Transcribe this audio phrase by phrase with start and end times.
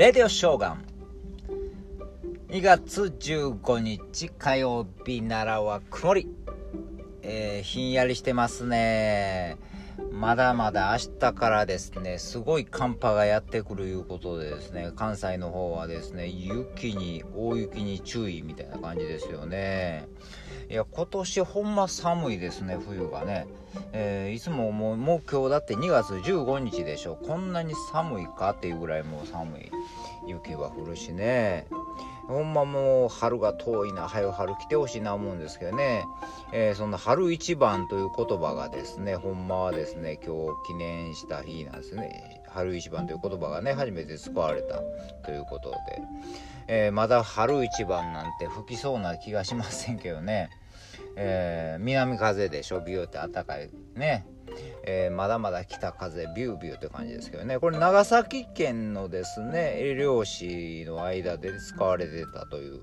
[0.00, 0.84] レディオショーガン。
[2.48, 6.28] 2月15日火曜日奈良は曇り、
[7.20, 9.58] えー、ひんやりしてますね。
[10.10, 20.08] まだまだ明日からですねすごい寒波がやってくるいうことでですね関西の方はですね雪に大雪に注意みたいな感じですよね。
[20.70, 23.48] いや今年ほんま寒いですね冬がね、
[23.92, 27.16] えー、いつももうもう今日だって2月15日でしょ。
[27.16, 29.72] こんなに寒いかっていうぐらいもう寒い。
[30.28, 31.66] 雪は降るしね。
[32.28, 36.04] ほんまもう春が遠いな、早春来てほしいな思うんですけどね、
[36.52, 42.42] えー、そんな春一番という言葉がですね、ほんまはですね、今日記念した日なんですね。
[42.46, 44.80] 春一番という言葉がね、初めて使われた
[45.24, 45.76] ということで、
[46.68, 50.50] えー、まだ春一番なんて吹きそうな気がしませんけどね、
[51.16, 53.70] えー、南風でしょ、ビューって暖かい。
[53.94, 54.26] ね。
[54.84, 57.58] えー、まだまだ北風ビュービューって感じですけどね。
[57.58, 62.82] これ長崎県のですね漁師の間で使われてたという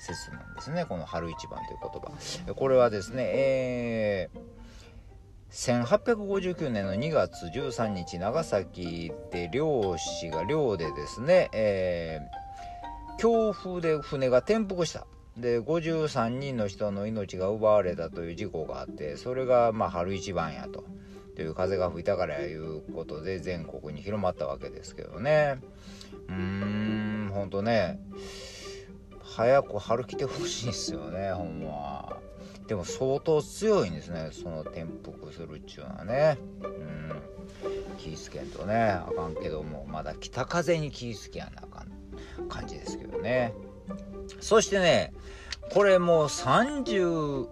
[0.00, 0.84] 説なんですね。
[0.84, 2.54] この春一番という言葉。
[2.54, 15.06] これはですねえー、1859年の2月13日長崎で漁師が漁でですね、えー、強風で船が転覆した。
[15.36, 20.84] で53人の人の命が奪われたという事故があってそれがまあ春一番やと。
[21.36, 25.58] という風が吹いたからやいうことで全国に広まったわけですけどね。
[26.28, 27.98] うーんほんとね。
[29.22, 32.18] 早く春来てほしいっすよねほんま。
[32.66, 36.36] でも相当強いんですねその転覆するっちゅうのはね。
[36.62, 37.00] うん。
[37.96, 43.54] 気ぃつけんとねあかんけどもまだ北風に気ぃつけやなあかん感じですけどね。
[44.40, 45.12] そしてね
[45.72, 47.48] これもう30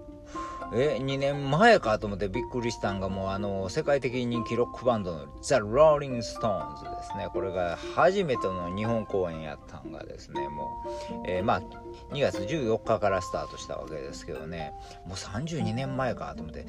[0.73, 7.29] え2年前かと思ってびっくりしたんがもうあの世界的人気ロックバンドのザ・ローリング・ストーンズですね。
[7.33, 10.85] これが初めての日本公演やったんがですねも
[11.25, 11.61] う、えー、まあ
[12.13, 14.73] 2月14日からスタートしたわけですけどね。
[15.07, 16.67] もう32年前かと思って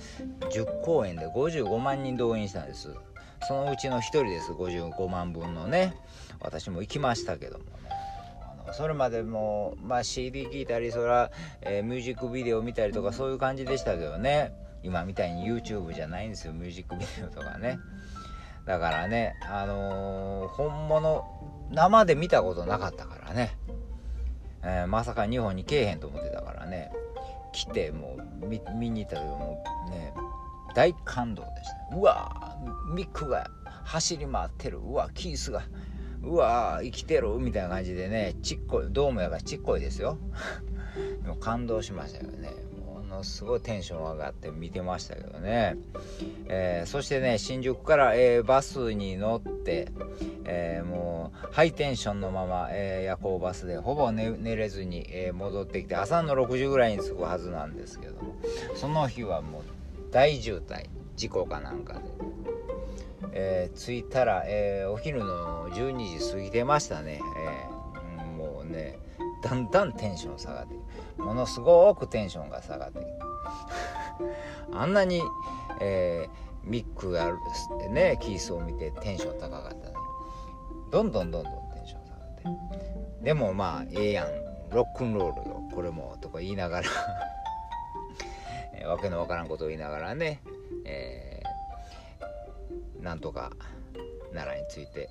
[0.49, 2.93] 10公演で55万人動員したんです。
[3.47, 4.51] そのうちの1人です。
[4.53, 5.93] 55万分のね
[6.39, 7.98] 私も行きましたけどもね。
[8.73, 11.31] それまでも、まあ、CD 聴いたりそら、
[11.61, 14.53] えー、ミュージックビデオ見たりとかそういう感じでしたけどね。
[14.81, 16.53] 今みたいに YouTube じゃないんですよ。
[16.53, 17.79] ミュージックビデオとかね。
[18.65, 21.25] だからねあのー、本物
[21.71, 23.57] 生で見たことなかったからね、
[24.63, 26.91] えー、まさか日本に来えへんと思ってたからね。
[27.51, 30.13] 来てもう見見に行ったけどもね
[30.75, 31.95] 大感動でした。
[31.97, 32.55] うわ
[32.93, 33.49] ミックが
[33.83, 34.77] 走り回ってる。
[34.79, 35.63] うわキースが
[36.23, 40.17] うわ生きてるみたいな感じでねちっこいドームやからちっこいですよ。
[41.23, 42.51] でも感動しましたよね。
[42.85, 45.77] ものすごいテンション上がって見てましたけどね、
[46.47, 49.91] えー、そしてね新宿から、えー、バスに乗って、
[50.45, 58.35] えー、もうハイテンションのまま、え夜行バスでほぼ寝寝れずに、え戻ってきて朝の6時ぐらいに着くはずなんですけども。
[58.75, 59.63] その日はもう
[60.11, 62.01] 大渋滞事故かなんかで。
[63.31, 68.99] えー、着いたら、えー、お昼の12時過ぎてましたね、えー、もうね
[69.43, 70.75] だんだんテンション下がって
[71.21, 72.99] ものすごくテンションが下がって
[74.73, 75.21] あんなに、
[75.81, 79.95] えー、ミックがあるですってねキースを見てテンション高かったね
[80.91, 83.23] どんどんどんどんテンション下がって。
[83.23, 84.27] でもまあええやん。
[84.71, 85.61] ロックンロールよ。
[85.73, 86.87] これもとか言いながら。
[88.73, 90.41] えわけのわからんことを言いながらね、
[90.85, 91.38] えー
[93.01, 93.51] なんとか
[94.33, 95.09] 奈良について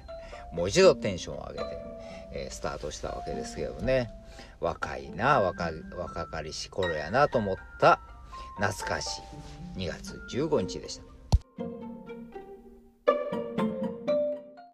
[0.52, 1.64] もう一度テンションを上げて、
[2.32, 4.10] えー、スタートしたわけですけどね
[4.60, 8.00] 若いな若若かりし頃やなと思った
[8.58, 9.18] 懐かし
[9.76, 11.15] い2月15日でした。